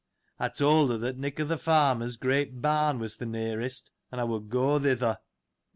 I 0.39 0.49
told 0.49 0.89
her 0.89 0.97
that 0.97 1.19
Nick 1.19 1.39
o' 1.39 1.45
th' 1.45 1.61
Farmer's 1.61 2.17
great 2.17 2.59
barn 2.59 2.97
was 2.97 3.17
th' 3.17 3.27
nearest, 3.27 3.91
and 4.11 4.19
I 4.19 4.23
would 4.23 4.49
go 4.49 4.79
thither. 4.79 5.19